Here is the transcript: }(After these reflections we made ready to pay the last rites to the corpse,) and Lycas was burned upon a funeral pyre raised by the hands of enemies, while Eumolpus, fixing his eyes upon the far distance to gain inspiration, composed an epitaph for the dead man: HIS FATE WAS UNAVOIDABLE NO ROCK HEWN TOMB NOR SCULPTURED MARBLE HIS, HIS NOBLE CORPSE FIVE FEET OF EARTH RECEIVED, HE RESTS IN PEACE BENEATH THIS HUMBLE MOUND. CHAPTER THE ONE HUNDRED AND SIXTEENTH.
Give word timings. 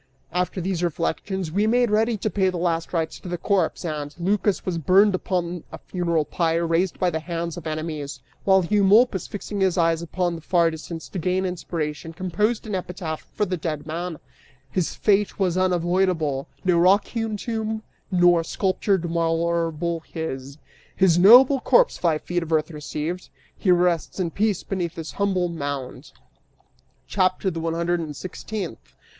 }(After 0.31 0.59
these 0.59 0.81
reflections 0.83 1.51
we 1.51 1.67
made 1.67 1.91
ready 1.91 2.17
to 2.17 2.29
pay 2.31 2.49
the 2.49 2.57
last 2.57 2.91
rites 2.91 3.19
to 3.19 3.27
the 3.29 3.37
corpse,) 3.37 3.85
and 3.85 4.15
Lycas 4.17 4.65
was 4.65 4.79
burned 4.79 5.13
upon 5.13 5.63
a 5.71 5.77
funeral 5.77 6.25
pyre 6.25 6.65
raised 6.65 6.97
by 6.97 7.11
the 7.11 7.19
hands 7.19 7.55
of 7.55 7.67
enemies, 7.67 8.19
while 8.43 8.65
Eumolpus, 8.65 9.27
fixing 9.27 9.61
his 9.61 9.77
eyes 9.77 10.01
upon 10.01 10.33
the 10.33 10.41
far 10.41 10.71
distance 10.71 11.07
to 11.09 11.19
gain 11.19 11.45
inspiration, 11.45 12.13
composed 12.13 12.65
an 12.65 12.73
epitaph 12.73 13.21
for 13.35 13.45
the 13.45 13.57
dead 13.57 13.85
man: 13.85 14.17
HIS 14.71 14.95
FATE 14.95 15.37
WAS 15.37 15.55
UNAVOIDABLE 15.55 16.47
NO 16.65 16.79
ROCK 16.79 17.05
HEWN 17.09 17.37
TOMB 17.37 17.83
NOR 18.09 18.43
SCULPTURED 18.43 19.03
MARBLE 19.07 19.99
HIS, 20.11 20.57
HIS 20.95 21.19
NOBLE 21.19 21.59
CORPSE 21.59 21.99
FIVE 21.99 22.23
FEET 22.23 22.41
OF 22.41 22.51
EARTH 22.51 22.71
RECEIVED, 22.71 23.29
HE 23.59 23.69
RESTS 23.69 24.19
IN 24.19 24.31
PEACE 24.31 24.63
BENEATH 24.63 24.95
THIS 24.95 25.11
HUMBLE 25.11 25.49
MOUND. 25.49 26.11
CHAPTER 27.05 27.51
THE 27.51 27.59
ONE 27.59 27.75
HUNDRED 27.75 27.99
AND 27.99 28.15
SIXTEENTH. 28.15 28.95